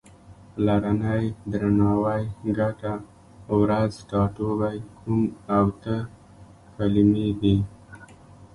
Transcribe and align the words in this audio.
پلرنی، 0.53 1.25
درناوی، 1.51 2.23
ګټه، 2.57 2.93
ورځ، 3.59 3.91
ټاټوبی، 4.09 4.77
کوم 4.97 5.21
او 5.55 5.65
ته 5.83 5.95
کلمې 6.75 7.27
دي. 7.41 7.57